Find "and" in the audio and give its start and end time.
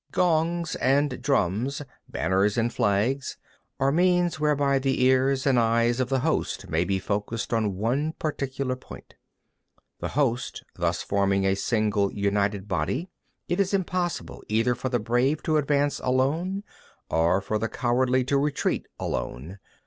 0.77-1.21, 2.57-2.73, 5.45-5.59